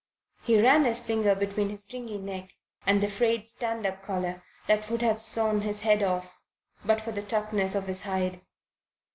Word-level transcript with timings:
He 0.41 0.59
ran 0.59 0.85
his 0.85 0.99
finger 0.99 1.35
between 1.35 1.69
his 1.69 1.83
stringy 1.83 2.17
neck 2.17 2.53
and 2.87 3.03
the 3.03 3.07
frayed 3.07 3.47
stand 3.47 3.85
up 3.85 4.01
collar 4.01 4.41
that 4.65 4.89
would 4.89 5.03
have 5.03 5.21
sawn 5.21 5.61
his 5.61 5.81
head 5.81 6.01
off 6.01 6.41
but 6.83 6.99
for 6.99 7.11
the 7.11 7.21
toughness 7.21 7.75
of 7.75 7.85
his 7.85 8.01
hide. 8.01 8.41